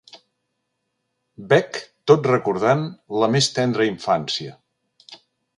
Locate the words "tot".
2.11-2.29